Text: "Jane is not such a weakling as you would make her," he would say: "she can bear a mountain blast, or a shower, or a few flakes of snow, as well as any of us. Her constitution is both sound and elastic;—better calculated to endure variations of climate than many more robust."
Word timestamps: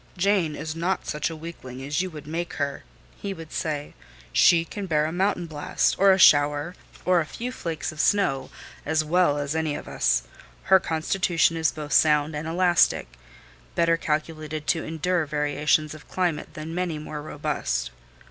"Jane 0.17 0.55
is 0.55 0.75
not 0.75 1.05
such 1.05 1.29
a 1.29 1.35
weakling 1.35 1.83
as 1.85 2.01
you 2.01 2.09
would 2.09 2.25
make 2.25 2.53
her," 2.53 2.83
he 3.17 3.35
would 3.35 3.51
say: 3.51 3.93
"she 4.33 4.65
can 4.65 4.87
bear 4.87 5.05
a 5.05 5.11
mountain 5.11 5.45
blast, 5.45 5.95
or 5.99 6.11
a 6.11 6.17
shower, 6.17 6.73
or 7.05 7.19
a 7.21 7.25
few 7.27 7.51
flakes 7.51 7.91
of 7.91 7.99
snow, 7.99 8.49
as 8.83 9.03
well 9.05 9.37
as 9.37 9.55
any 9.55 9.75
of 9.75 9.87
us. 9.87 10.23
Her 10.63 10.79
constitution 10.79 11.55
is 11.55 11.71
both 11.71 11.93
sound 11.93 12.35
and 12.35 12.47
elastic;—better 12.47 13.97
calculated 13.97 14.65
to 14.65 14.83
endure 14.83 15.27
variations 15.27 15.93
of 15.93 16.09
climate 16.09 16.55
than 16.55 16.73
many 16.73 16.97
more 16.97 17.21
robust." 17.21 17.91